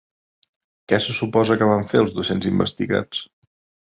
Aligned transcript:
Què 0.93 0.99
se 1.03 1.13
suposa 1.19 1.57
que 1.59 1.67
van 1.73 1.85
fer 1.91 2.03
els 2.05 2.17
docents 2.17 2.49
investigats? 2.53 3.21